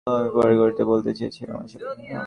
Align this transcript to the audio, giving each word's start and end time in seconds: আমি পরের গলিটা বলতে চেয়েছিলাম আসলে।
আমি 0.07 0.29
পরের 0.33 0.55
গলিটা 0.57 0.83
বলতে 0.85 1.11
চেয়েছিলাম 1.13 1.57
আসলে। 1.63 1.85